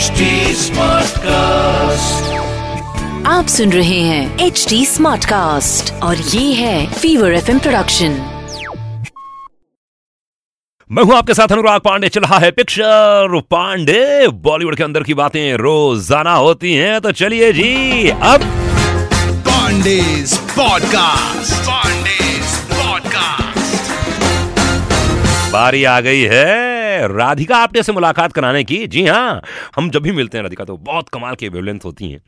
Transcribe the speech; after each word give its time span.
HD 0.00 0.26
Smartcast. 0.58 2.28
आप 3.26 3.46
सुन 3.46 3.72
रहे 3.72 3.98
हैं 4.00 4.38
एच 4.38 4.64
डी 4.68 4.86
स्मार्ट 4.86 5.24
कास्ट 5.24 5.92
और 6.02 6.16
ये 6.16 6.52
है 6.54 6.92
फीवर 6.92 7.32
एफ़ 7.32 7.50
प्रोडक्शन 7.58 8.12
मैं 10.90 11.02
हूँ 11.02 11.16
आपके 11.16 11.34
साथ 11.34 11.52
अनुराग 11.52 11.80
पांडे 11.80 12.08
चल 12.08 12.20
रहा 12.20 12.38
है 12.38 12.50
पिक्चर 12.50 13.40
पांडे। 13.50 14.28
बॉलीवुड 14.28 14.76
के 14.76 14.84
अंदर 14.84 15.02
की 15.02 15.14
बातें 15.14 15.54
रोज़ाना 15.56 16.34
होती 16.34 16.74
हैं 16.74 17.00
तो 17.00 17.12
चलिए 17.12 17.52
जी 17.52 18.08
अब 18.08 18.40
पांडे 19.50 20.00
पॉडकास्ट। 20.56 21.54
पांडे 21.68 22.18
पॉडकास्ट। 22.72 23.92
बारी 25.52 25.84
आ 25.84 26.00
गई 26.00 26.22
है 26.32 26.69
राधिका, 27.08 27.56
आपने 27.56 27.82
से 27.82 27.92
मुलाकात 27.92 28.32
कराने 28.32 28.64
की? 28.64 28.86
जी 28.86 29.06
हाँ 29.06 29.42
हम 29.76 29.90
जब 29.90 30.02
भी 30.02 30.12
मिलते 30.12 30.38
हैं 30.38 30.42
राधिका 30.42 30.64
तो 30.64 30.76
बहुत 30.76 31.08
कमाल 31.08 31.34
की 31.34 31.48
वेवलेंथ 31.48 31.80
होती 31.84 32.10
हैं। 32.10 32.20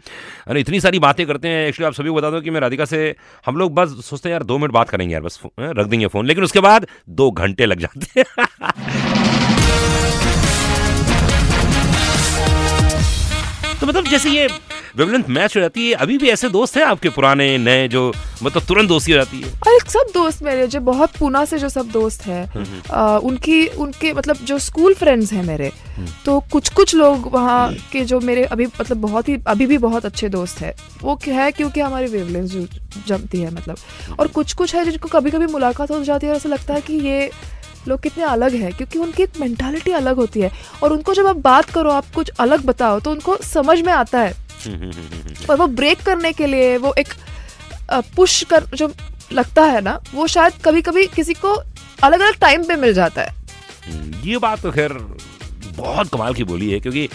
अरे, 0.48 0.60
इतनी 0.60 0.80
सारी 0.80 0.98
बातें 0.98 1.26
करते 1.26 1.48
हैं 1.48 1.68
एक्चुअली 1.68 1.86
आप 1.86 1.92
सभी 1.92 2.08
को 2.08 2.14
बता 2.14 2.30
दो 2.30 2.40
कि 2.40 2.50
मैं 2.50 2.60
राधिका 2.60 2.84
से, 2.84 3.16
हम 3.46 3.56
लोग 3.56 3.74
बस 3.74 4.04
सोचते 4.04 4.28
हैं 4.28 4.32
यार, 4.32 4.42
दो 4.42 4.58
मिनट 4.58 4.72
बात 4.72 4.88
करेंगे 4.88 5.12
यार, 5.12 5.22
बस 5.22 5.40
रख 5.60 5.86
देंगे 5.86 6.06
फ़ोन 6.06 6.26
लेकिन 6.26 6.44
उसके 6.44 6.60
बाद 6.60 6.86
दो 7.08 7.30
घंटे 7.30 7.66
लग 7.66 7.78
जाते 7.78 8.20
हैं। 8.20 8.24
तो 13.80 13.86
मतलब 13.86 14.04
जैसे 14.04 14.30
ये 14.30 14.48
वेवलेंथ 14.96 15.24
मैच 15.28 15.56
हो 15.56 15.60
जाती 15.60 15.88
है। 15.88 15.94
अभी 15.96 16.16
भी 16.18 16.28
ऐसे 16.28 16.48
दोस्त 16.50 16.76
हैं 16.76 16.84
आपके 16.84 17.08
पुराने 17.10 17.56
नए 17.58 17.86
जो 17.88 18.12
मतलब 18.42 18.62
तुरंत 18.68 18.88
दोस्ती 18.88 19.12
हो 19.12 19.18
जाती 19.18 19.40
है? 19.40 19.50
और 19.58 19.74
एक 19.74 19.90
सब 19.90 20.10
दोस्त 20.14 20.42
मेरे 20.42 20.66
जो 20.66 20.80
बहुत 20.82 21.16
पूना 21.16 21.44
से 21.44 21.58
जो 21.58 21.68
सब 21.68 21.90
दोस्त 21.90 22.26
है 22.26 22.42
आ, 22.92 23.16
उनकी 23.18 23.66
उनके 23.66 24.12
मतलब 24.12 24.36
जो 24.44 24.58
स्कूल 24.58 24.94
फ्रेंड्स 24.94 25.32
हैं 25.32 25.42
मेरे 25.42 25.70
तो 26.24 26.38
कुछ 26.52 26.68
कुछ 26.68 26.94
लोग 26.94 27.32
वहाँ 27.32 27.72
के 27.92 28.04
जो 28.04 28.20
मेरे 28.20 28.44
अभी 28.46 28.66
मतलब 28.66 28.96
बहुत 28.98 29.28
ही 29.28 29.36
अभी 29.46 29.66
भी 29.66 29.78
बहुत 29.78 30.06
अच्छे 30.06 30.28
दोस्त 30.28 30.60
है 30.60 30.74
वो 31.02 31.18
है 31.24 31.50
क्योंकि 31.52 31.80
हमारी 31.80 32.06
वेवलेंस 32.06 32.52
जमती 33.06 33.40
है 33.40 33.54
मतलब। 33.54 33.76
और 34.20 34.28
कुछ 34.28 34.52
कुछ 34.52 34.74
है 34.74 34.84
जिनको 34.84 35.08
कभी 35.08 35.30
कभी 35.30 35.46
मुलाकात 35.46 35.90
हो 35.90 36.02
जाती 36.04 36.26
है 36.26 36.32
और 36.32 36.36
ऐसा 36.36 36.48
लगता 36.48 36.74
है 36.74 36.80
कि 36.80 36.94
ये 37.06 37.30
लोग 37.88 38.00
कितने 38.00 38.24
अलग 38.24 38.54
है 38.54 38.70
क्योंकि 38.72 38.98
उनकी 38.98 39.22
एक 39.22 39.38
मेंटालिटी 39.40 39.92
अलग 39.92 40.16
होती 40.16 40.40
है। 40.40 40.50
और 40.82 40.92
उनको 40.92 41.14
जब 41.14 41.26
आप 41.26 41.36
बात 41.36 41.70
करो 41.70 41.90
आप 41.90 42.10
कुछ 42.14 42.28
अलग 42.40 42.64
बताओ 42.64 43.00
तो 43.00 43.10
उनको 43.10 43.36
समझ 43.44 43.80
में 43.80 43.92
आता 43.92 44.20
है 44.20 44.34
और 45.50 45.56
वो 45.56 45.66
ब्रेक 45.66 46.02
करने 46.02 46.32
के 46.32 46.46
लिए 46.46 46.76
वो 46.76 46.94
एक 46.98 47.14
पुश 48.16 48.42
कर 48.44 48.64
जो 48.74 48.92
लगता 49.32 49.64
है 49.64 49.80
ना 49.80 50.00
वो 50.14 50.26
शायद 50.26 50.52
कभी 50.64 50.82
कभी 50.82 51.06
किसी 51.06 51.34
को 51.34 51.52
अलग 52.02 52.20
अलग 52.20 52.38
टाइम 52.40 52.64
पे 52.64 52.76
मिल 52.76 52.92
जाता 52.94 53.22
है। 53.22 53.34
हम्म, 53.86 54.14
ये 54.24 54.38
बात 54.38 54.60
तो 54.62 54.70
खैर 54.70 54.92
बहुत 55.76 56.08
कमाल 56.08 56.34
की 56.34 56.44
बोली 56.44 56.70
है 56.70 56.80
क्योंकि 56.80 57.08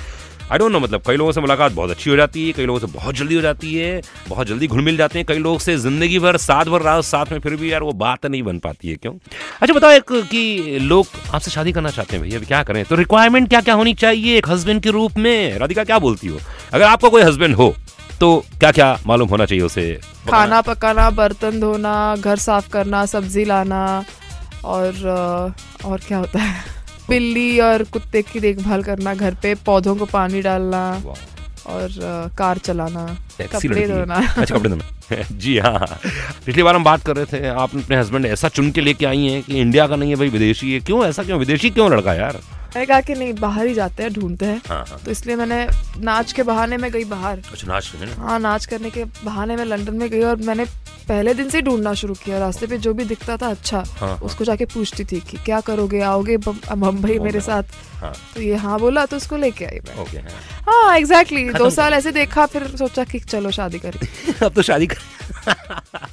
आई 0.51 0.57
डोंट 0.57 0.71
नो 0.71 0.79
मतलब 0.79 1.01
कई 1.07 1.15
लोगों 1.15 1.31
से 1.31 1.41
मुलाकात 1.41 1.71
बहुत 1.71 1.89
अच्छी 1.89 2.09
हो 2.09 2.15
जाती 2.15 2.45
है 2.45 2.51
कई 2.53 2.65
लोगों 2.65 2.79
से 2.79 2.85
बहुत 2.87 3.15
जल्दी 3.15 3.35
हो 3.35 3.41
जाती 3.41 3.73
है 3.75 4.01
बहुत 4.27 4.47
जल्दी 4.47 4.67
घुल 4.67 4.81
मिल 4.81 4.97
जाते 4.97 5.19
हैं 5.19 5.25
कई 5.27 5.37
लोग 5.37 5.59
से 5.59 5.75
ज़िंदगी 5.77 6.19
भर 6.19 6.37
साथ 6.37 6.65
भर 6.65 6.81
रात 6.81 7.03
साथ 7.03 7.31
में 7.31 7.39
फिर 7.39 7.55
भी 7.55 7.71
यार 7.71 7.83
वो 7.83 7.91
बात 8.03 8.25
नहीं 8.25 8.43
बन 8.43 8.59
पाती 8.59 8.89
है 8.89 8.95
क्यों? 8.95 9.13
अच्छा 9.61 9.73
बताओ 9.73 9.91
एक 9.91 10.11
कि 10.31 10.77
लोग 10.81 11.07
आपसे 11.33 11.51
शादी 11.51 11.71
करना 11.71 11.89
चाहते 11.89 12.15
हैं 12.15 12.23
भैया 12.25 12.39
क्या 12.39 12.63
करें? 12.63 12.83
तो 12.85 12.95
रिक्वायरमेंट 12.95 13.49
क्या 13.49 13.61
क्या 13.61 13.73
होनी 13.73 13.93
चाहिए 13.93 14.37
एक 14.37 14.49
हस्बैंड 14.49 14.81
के 14.83 14.89
रूप 14.89 15.17
में? 15.17 15.57
राधिका 15.57 15.83
क्या 15.83 15.99
बोलती 15.99 16.27
हो? 16.27 16.39
अगर 16.73 16.83
आपका 16.83 17.09
कोई 17.09 17.21
हस्बैंड 17.23 17.55
हो 17.55 17.73
तो 18.19 18.43
क्या 18.59 18.71
क्या 18.71 18.97
मालूम 19.07 19.29
होना 19.29 19.45
चाहिए 19.45 19.63
उसे 19.63 19.99
खाना 20.29 20.61
पकाना 20.61 21.09
बर्तन 21.09 21.59
धोना 21.59 22.15
घर 22.19 22.37
साफ़ 22.37 22.69
करना 22.69 23.05
सब्ज़ी 23.05 23.45
लाना 23.45 23.81
और 24.65 24.93
और 25.85 25.99
क्या 26.07 26.17
होता 26.17 26.39
है? 26.39 26.63
बिल्ली 27.09 27.59
और 27.59 27.83
कुत्ते 27.83 28.21
की 28.21 28.39
देखभाल 28.39 28.83
करना 28.83 29.13
घर 29.13 29.35
पे 29.43 29.53
पौधों 29.65 29.95
को 29.95 30.05
पानी 30.05 30.41
डालना 30.41 30.81
और 31.67 31.89
कार 32.37 32.57
चलाना 32.57 33.05
कपड़े 33.41 33.87
धोना। 33.87 34.15
अच्छा 34.37 34.55
कपड़े 34.55 34.69
धोना। 34.69 35.23
जी 35.31 35.57
हाँ। 35.57 35.99
पिछली 36.45 36.63
बार 36.63 36.75
हम 36.75 36.83
बात 36.83 37.03
कर 37.03 37.15
रहे 37.15 37.25
थे 37.25 37.47
आप 37.47 37.75
अपने 37.75 37.95
हस्बैंड 37.95 38.25
ऐसा 38.25 38.47
चुन 38.49 38.71
के 38.71 38.81
लेके 38.81 39.05
आई 39.05 39.25
हैं 39.25 39.41
कि 39.43 39.59
इंडिया 39.61 39.87
का 39.87 39.95
नहीं 39.95 40.09
है 40.09 40.15
भाई 40.15 40.29
विदेशी 40.29 40.73
है। 40.73 40.79
क्यों? 40.79 41.05
ऐसा 41.05 41.23
क्यों? 41.23 41.39
विदेशी 41.39 41.69
क्यों 41.69 41.91
लड़का 41.91 42.13
यार? 42.13 42.39
मैंने 42.75 42.85
कहा 42.85 42.99
कि 43.01 43.13
नहीं 43.15 43.33
बाहर 43.33 43.65
ही 43.67 43.73
जाते 43.73 44.03
हैं 44.03 44.13
ढूंढते 44.13 44.45
हैं। 44.45 44.61
हाँ 44.67 44.83
हाँ। 44.89 44.99
तो 45.05 45.11
इसलिए 45.11 45.35
मैंने 45.35 45.67
नाच 46.03 46.31
के 46.31 46.43
बहाने 46.43 46.77
में 46.77 46.89
गई 46.91 47.03
बाहर। 47.05 47.37
अच्छा 47.51 47.67
नाच 47.67 47.91
है 47.95 48.05
ना 48.05 48.15
हाँ 48.23 48.39
नाच 48.39 48.65
करने 48.65 48.89
के 48.89 49.03
बहाने 49.23 49.55
में 49.55 49.63
लंदन 49.65 49.95
में 49.97 50.09
गई 50.09 50.21
और 50.23 50.35
मैंने 50.47 50.65
पहले 51.07 51.33
दिन 51.33 51.49
से 51.49 51.61
ढूंढना 51.61 51.93
शुरू 51.93 52.13
किया। 52.23 52.39
रास्ते 52.39 52.67
पे 52.67 52.77
जो 52.77 52.93
भी 52.93 53.03
दिखता 53.05 53.37
था 53.37 53.49
अच्छा 53.49 53.77
हाँ, 53.77 54.07
हाँ। 54.07 54.17
उसको 54.23 54.43
जाके 54.45 54.65
पूछती 54.73 55.03
थी 55.11 55.19
कि 55.29 55.37
क्या 55.45 55.59
करोगे 55.67 56.01
आओगे 56.03 56.37
मुंबई 56.47 57.17
मेरे 57.19 57.41
साथ? 57.41 57.63
हाँ। 58.01 58.13
तो 58.35 58.41
ये 58.41 58.55
हाँ 58.65 58.79
बोला 58.79 59.05
तो 59.05 59.17
उसको 59.17 59.37
लेके 59.37 59.65
आई 59.65 59.79
मैं। 59.87 59.95
हाँ। 59.95 60.05
हाँ 60.67 60.97
एग्जैक्टली 60.97 61.49
दो 61.53 61.69
साल 61.69 61.93
ऐसे 61.93 62.11
देखा 62.11 62.45
फिर 62.45 62.67
सोचा 62.77 63.03
कि 63.03 63.19
चलो 63.19 63.51
शादी 63.51 63.79
करें। 63.85 63.99
अब 64.45 64.53
तो 64.53 64.61
शादी 64.61 64.87
कर 64.87 64.97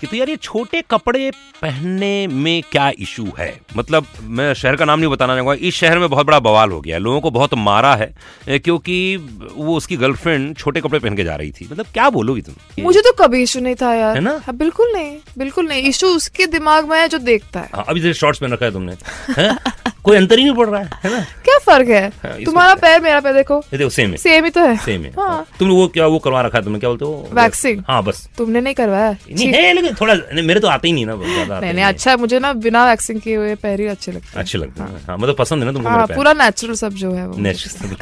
कि 0.00 0.06
तो 0.06 0.16
यार 0.16 0.28
ये 0.28 0.36
छोटे 0.36 0.82
कपड़े 0.90 1.30
पहनने 1.62 2.26
में 2.26 2.62
क्या 2.72 2.90
इशू 2.98 3.26
है? 3.38 3.48
मतलब 3.76 4.06
मैं 4.22 4.52
शहर 4.54 4.76
का 4.76 4.84
नाम 4.84 5.00
नहीं 5.00 5.10
बताना 5.10 5.34
चाहूँगा 5.34 5.54
इस 5.68 5.74
शहर 5.74 5.98
में 5.98 6.08
बहुत 6.10 6.26
बड़ा 6.26 6.38
बवाल 6.40 6.70
हो 6.70 6.80
गया 6.80 6.96
है। 6.96 7.00
लोगों 7.02 7.20
को 7.20 7.30
बहुत 7.30 7.54
मारा 7.54 7.94
है 7.96 8.58
क्योंकि 8.58 9.16
वो 9.54 9.76
उसकी 9.76 9.96
गर्लफ्रेंड 9.96 10.56
छोटे 10.56 10.80
कपड़े 10.80 10.98
पहन 10.98 11.16
के 11.16 11.24
जा 11.24 11.36
रही 11.36 11.50
थी। 11.50 11.68
मतलब 11.72 11.86
क्या 11.92 12.08
बोलोगी 12.10 12.40
तुम? 12.40 12.54
मुझे 12.82 13.00
तो 13.00 13.12
कभी 13.12 13.42
इशू 13.42 13.60
नहीं 13.60 13.74
था 13.74 13.94
यार। 13.94 14.14
है 14.16 14.22
ना? 14.22 14.40
हाँ, 14.46 14.56
बिल्कुल 14.56 14.92
नहीं 14.94 15.16
बिल्कुल 15.38 15.68
नहीं। 15.68 15.82
इशू 15.82 16.08
उसके 16.08 16.46
दिमाग 16.46 16.88
में 16.90 16.98
है 17.00 17.08
जो 17.08 17.18
देखता 17.18 17.60
है। 17.60 17.70
हाँ, 17.74 17.84
अभी 17.88 18.12
शॉर्ट्स 18.14 18.40
पहन 18.40 18.52
रखा 18.52 18.66
है 18.66 18.72
तुमने? 18.72 18.96
कोई 20.04 20.16
अंतर 20.16 20.38
ही 20.38 20.44
नहीं 20.44 20.54
पड़ 20.56 20.68
रहा 20.68 20.80
है 20.80 20.88
है 21.04 21.10
ना? 21.12 21.20
क्या 21.44 21.56
फ़र्क 21.58 21.88
है? 21.88 22.06
हाँ, 22.24 22.32
तुम्हारा 22.44 22.74
पैर 22.82 23.00
मेरा 23.02 23.20
पैर 23.20 23.34
देखो। 23.34 23.58
देखो 23.72 23.88
सेम 23.90 24.10
है। 24.10 24.16
सेम 24.16 24.44
ही 24.44 24.50
तो 24.50 24.60
है। 24.60 24.76
सेम 24.84 25.02
है। 25.04 25.10
हाँ। 25.18 25.44
तुमने 25.58 25.74
वो 25.74 25.86
क्या 25.94 26.06
वो 26.06 26.18
करवा 26.26 26.40
रखा 26.42 26.58
है 26.58 26.64
तुमने 26.64 26.78
क्या 26.78 26.90
बोलते 26.90 27.04
हो? 27.04 27.28
वैक्सिंग 27.34 27.82
हाँ 27.88 28.02
बस। 28.04 28.28
तुमने 28.38 28.60
नहीं 28.60 28.74
करवाया? 28.74 29.10
नहीं 29.30 29.48
है 29.52 29.72
लेकिन 29.74 29.94
थोड़ा 30.00 30.14
मेरे 30.42 30.60
तो 30.60 30.68
आते 30.68 30.88
ही 30.88 30.92
नहीं 30.94 31.06
ना 31.06 31.16
ज़्यादा 31.16 31.60
नहीं 31.60 31.72
नहीं 31.74 31.84
अच्छा 31.84 32.16
मुझे 32.16 32.38
ना 32.38 32.52
बिना 32.66 32.84
वैक्सीन 32.86 33.18
किए 33.18 33.36
हुए 33.36 33.54
पैर 33.62 33.80
ही 33.80 33.86
अच्छे 33.86 34.12
लगते 34.12 34.38
अच्छे 34.40 34.58
लगते 34.58 34.82
हैं 34.82 35.00
हाँ। 35.08 35.16
मतलब 35.18 35.36
पसंद 35.38 35.62
है 35.62 35.66
ना 35.66 35.72
तुमको 35.72 35.88
हाँ 35.88 36.06
पैर? 36.06 36.16
पूरा 36.16 36.32
नेचुरल 36.44 36.74
सब 36.74 36.92
जो 36.94 37.12
है 37.12 37.26
वो। 37.26 37.36
नेचुरल 37.38 37.96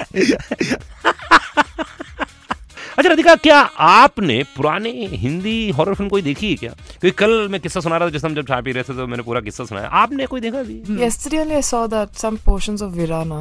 अच्छा 2.98 3.08
राधिका 3.08 3.34
क्या 3.34 3.58
आपने 3.82 4.42
पुराने 4.56 4.90
हिंदी 5.12 5.70
हॉरर 5.76 5.94
फ़िल्म 5.94 6.08
कोई 6.10 6.22
देखी 6.22 6.50
है 6.50 6.56
क्या? 6.56 6.72
क्योंकि 7.02 7.16
कल 7.18 7.48
मैं 7.50 7.60
किस्सा 7.60 7.80
सुना 7.80 7.96
रहा 7.96 8.06
था 8.06 8.12
जैसे 8.14 8.26
हम 8.26 8.34
जब 8.34 8.46
चाय 8.46 8.60
पी 8.62 8.72
रहे 8.72 8.82
थे 8.88 8.94
तो 8.96 9.06
मैंने 9.06 9.22
पूरा 9.26 9.40
किस्सा 9.50 9.64
सुनाया 9.64 9.88
आपने 10.00 10.26
कोई 10.32 10.40
देखा 10.40 10.58
अभी 10.58 10.98
Yesterday 11.02 11.40
only 11.44 11.56
I 11.60 11.62
saw 11.68 11.80
that 11.94 12.20
some 12.24 12.38
portions 12.48 12.84
of 12.86 12.92
Virana. 12.98 13.38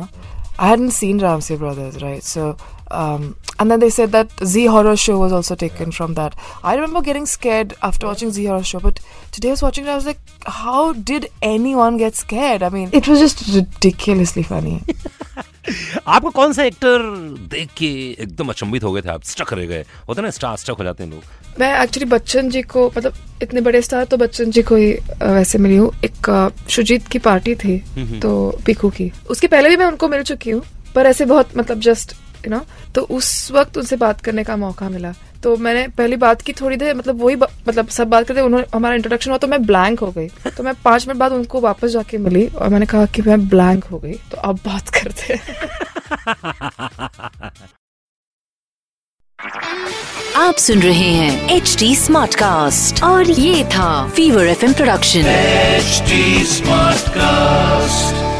I 0.58 0.68
hadn't 0.70 0.92
seen 0.96 1.20
Ramsey 1.20 1.58
Brothers, 1.60 2.02
right? 2.02 2.24
So, 2.24 2.58
um, 3.02 3.36
and 3.60 3.72
then 3.72 3.80
they 3.84 3.90
said 3.90 4.12
that 4.16 4.34
Z 4.54 4.66
Horror 4.66 4.96
Show 5.04 5.18
was 5.20 5.36
also 5.38 5.56
taken 5.56 5.94
from 6.00 6.16
that. 6.16 6.36
I 6.64 6.74
remember 6.76 7.02
getting 7.02 7.26
scared 7.26 7.74
after 7.90 8.08
watching 8.08 8.32
Z 8.32 8.46
Horror 8.46 8.68
Show, 8.72 8.80
but 8.80 9.00
today 9.32 9.50
I 9.50 9.56
was 9.58 9.64
watching 9.68 9.86
it, 9.86 9.90
I 9.90 9.96
was 9.96 10.06
like, 10.06 10.20
how 10.58 10.94
did 10.94 11.30
anyone 11.42 11.98
get 11.98 12.16
scared? 12.16 12.64
I 12.64 12.70
mean, 12.70 12.90
it 13.02 13.08
was 13.08 13.20
just 13.20 13.48
ridiculously 13.56 14.44
funny. 14.44 14.76
आपको 16.08 16.30
कौन 16.32 16.54
सा 16.54 16.64
actor 16.64 17.02
देख 17.52 17.70
के 17.78 17.88
एकदम 18.20 18.50
अचंभित 18.50 18.84
हो 18.84 18.92
गए 18.92 19.02
थे? 19.02 19.10
आप 19.10 19.24
स्टक 19.24 19.54
रह 19.54 19.66
गए। 19.66 19.86
होते 20.08 20.22
ना 20.22 20.30
स्टार 20.30 20.58
स्टक 20.58 20.76
हो 20.80 20.84
जाते 20.84 21.04
हैं 21.04 21.10
लोग। 21.12 21.60
मैं 21.60 21.74
एक्चुअली 21.82 22.10
बच्चन 22.10 22.50
जी 22.50 22.62
को 22.64 22.88
मतलब 22.98 23.14
इतने 23.44 23.62
बड़े 23.62 23.82
स्टार 23.82 24.06
तो 24.06 24.18
बच्चन 24.18 24.52
जी 24.52 24.62
को 24.62 24.76
ही 24.76 24.92
वैसे 25.22 25.58
मिली 25.58 25.76
हूँ। 25.76 25.92
एक 26.06 26.30
शुजीत 26.70 27.08
की 27.08 27.20
पार्टी 27.20 27.56
थी 27.56 27.78
तो 28.20 28.60
पीकू 28.66 28.90
की। 28.90 29.12
उसके 29.30 29.48
पहले 29.48 29.70
भी 29.70 29.78
मैं 29.78 29.86
उनको 29.86 30.08
मिल 30.10 30.24
चुकी 30.24 30.50
हूँ 30.50 30.64
पर 30.96 31.06
ऐसे 31.06 31.26
बहुत 31.26 31.58
मतलब 31.58 31.80
जस्ट 31.82 32.16
यू 32.46 32.52
नो 32.52 32.66
तो 32.96 33.02
उस 33.12 33.52
वक्त 33.52 33.78
उनसे 33.78 33.96
बात 33.98 34.22
करने 34.22 34.44
का 34.44 34.56
मौका 34.58 34.90
मिला। 34.90 35.14
तो 35.44 35.58
मैंने 35.58 35.88
पहली 35.88 36.16
बात 36.16 36.42
की 36.42 36.54
थोड़ी 36.54 36.76
देर 36.78 36.96
मतलब 36.96 37.24
वही 37.24 37.36
मतलब 37.36 37.88
सब 37.88 38.10
बात 38.10 38.28
करते 38.28 38.42
उन्होंने 38.42 38.66
हमारा 38.74 38.96
इंट्रोडक्शन 38.96 39.32
हुआ 39.32 39.38
तो 39.38 39.48
मैं 39.48 39.66
ब्लैंक 39.66 40.00
हो 40.00 40.12
गई। 40.12 40.28
तो 40.58 40.64
मैं 40.64 40.74
पाँच 40.86 41.08
मिनट 41.08 41.20
बाद 41.20 41.32
उनको 41.32 41.60
वापस 41.60 41.90
जाके 41.90 42.18
मिली 42.18 42.48
और 42.48 42.70
मैंने 42.70 42.86
कहा 42.86 43.06
कि 43.06 43.22
मैं 43.22 43.50
ब्लैंक 43.50 43.84
हो 43.84 44.00
गई 44.00 44.14
तो 44.14 44.38
अब 44.38 44.56
बात 44.56 44.90
करते 44.90 45.34
हैं। 45.34 45.70
आप 50.36 50.56
सुन 50.56 50.80
रहे 50.80 51.10
हैं 51.10 51.50
एच 51.50 51.76
डी 51.80 51.96
स्मार्ट 51.96 52.36
कास्ट 52.36 53.04
और 53.04 53.32
ये 53.32 53.66
था 53.66 54.10
fever 54.10 54.48
F 54.48 54.66
production 54.66 55.24
HD 55.82 56.20
Smartcast. 56.48 58.31